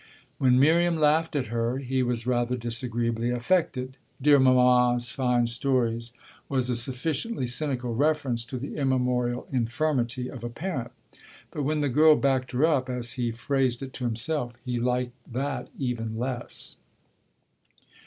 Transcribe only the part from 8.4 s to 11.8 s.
to the immemorial infirmity of a parent. But